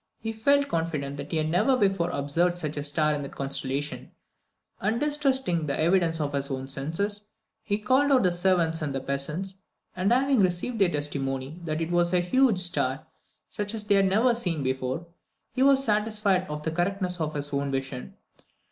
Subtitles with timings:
[0.17, 4.09] He felt confident that he had never before observed such a star in that constellation,
[4.79, 7.27] and distrusting the evidence of his own senses,
[7.61, 9.57] he called out the servants and the peasants,
[9.95, 13.05] and having received their testimony that it was a huge star
[13.51, 15.05] such as they had never seen before,
[15.53, 18.15] he was satisfied of the correctness of his own vision.